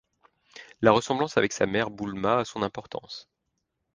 La 0.81 0.91
ressemblance 0.93 1.37
avec 1.37 1.53
sa 1.53 1.67
mère 1.67 1.91
Bulma 1.91 2.39
a 2.39 2.43
son 2.45 2.63
importance. 2.63 3.29